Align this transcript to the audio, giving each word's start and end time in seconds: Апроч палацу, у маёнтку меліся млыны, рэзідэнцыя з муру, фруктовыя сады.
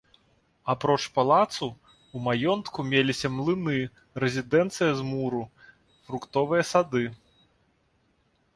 Апроч 0.73 1.01
палацу, 1.17 1.67
у 2.19 2.21
маёнтку 2.27 2.87
меліся 2.93 3.31
млыны, 3.35 3.77
рэзідэнцыя 4.23 4.91
з 5.01 5.07
муру, 5.13 5.43
фруктовыя 6.09 6.63
сады. 6.75 7.03